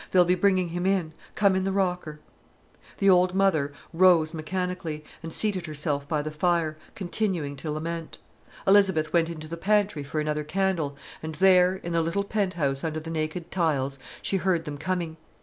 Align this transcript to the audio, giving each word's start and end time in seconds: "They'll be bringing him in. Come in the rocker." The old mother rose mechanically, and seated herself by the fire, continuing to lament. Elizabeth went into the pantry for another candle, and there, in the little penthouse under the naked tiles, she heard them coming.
"They'll 0.09 0.25
be 0.25 0.33
bringing 0.33 0.69
him 0.69 0.87
in. 0.87 1.13
Come 1.35 1.55
in 1.55 1.63
the 1.63 1.71
rocker." 1.71 2.19
The 2.97 3.07
old 3.07 3.35
mother 3.35 3.71
rose 3.93 4.33
mechanically, 4.33 5.05
and 5.21 5.31
seated 5.31 5.67
herself 5.67 6.07
by 6.09 6.23
the 6.23 6.31
fire, 6.31 6.75
continuing 6.95 7.55
to 7.57 7.69
lament. 7.69 8.17
Elizabeth 8.65 9.13
went 9.13 9.29
into 9.29 9.47
the 9.47 9.57
pantry 9.57 10.01
for 10.03 10.19
another 10.19 10.43
candle, 10.43 10.97
and 11.21 11.35
there, 11.35 11.75
in 11.75 11.93
the 11.93 12.01
little 12.01 12.23
penthouse 12.23 12.83
under 12.83 12.99
the 12.99 13.11
naked 13.11 13.51
tiles, 13.51 13.99
she 14.23 14.37
heard 14.37 14.65
them 14.65 14.79
coming. 14.79 15.17